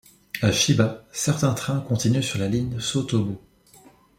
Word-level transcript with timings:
À 0.41 0.51
Chiba, 0.51 1.05
certains 1.11 1.53
trains 1.53 1.79
continuent 1.79 2.23
sur 2.23 2.39
la 2.39 2.47
ligne 2.47 2.75
Sotobō. 2.79 3.37